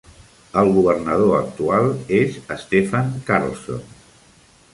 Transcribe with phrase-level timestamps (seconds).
[0.61, 1.91] El governador actual
[2.21, 3.87] és Stefan Carlsson.